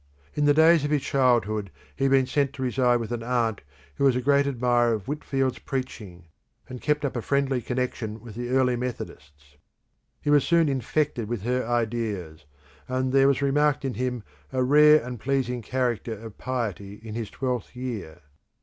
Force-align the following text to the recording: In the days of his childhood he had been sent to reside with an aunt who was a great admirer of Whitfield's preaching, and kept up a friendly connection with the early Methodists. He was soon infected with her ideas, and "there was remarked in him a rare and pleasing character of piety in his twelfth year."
In 0.33 0.45
the 0.45 0.53
days 0.55 0.83
of 0.83 0.89
his 0.89 1.03
childhood 1.03 1.69
he 1.95 2.05
had 2.05 2.11
been 2.11 2.25
sent 2.25 2.53
to 2.53 2.63
reside 2.63 2.99
with 2.99 3.11
an 3.11 3.21
aunt 3.21 3.61
who 3.97 4.03
was 4.03 4.15
a 4.15 4.19
great 4.21 4.47
admirer 4.47 4.95
of 4.95 5.05
Whitfield's 5.07 5.59
preaching, 5.59 6.23
and 6.67 6.81
kept 6.81 7.05
up 7.05 7.15
a 7.15 7.21
friendly 7.21 7.61
connection 7.61 8.19
with 8.19 8.33
the 8.33 8.49
early 8.49 8.75
Methodists. 8.75 9.57
He 10.19 10.31
was 10.31 10.43
soon 10.43 10.69
infected 10.69 11.27
with 11.29 11.43
her 11.43 11.67
ideas, 11.67 12.45
and 12.87 13.13
"there 13.13 13.27
was 13.27 13.43
remarked 13.43 13.85
in 13.85 13.93
him 13.93 14.23
a 14.51 14.63
rare 14.63 15.03
and 15.05 15.19
pleasing 15.19 15.61
character 15.61 16.13
of 16.13 16.39
piety 16.39 16.95
in 17.03 17.13
his 17.13 17.29
twelfth 17.29 17.75
year." 17.75 18.21